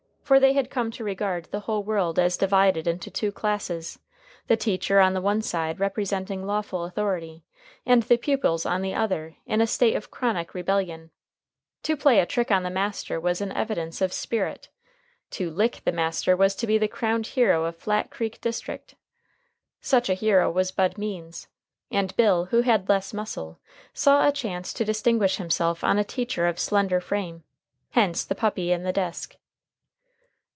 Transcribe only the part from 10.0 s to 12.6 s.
chronic rebellion. To play a trick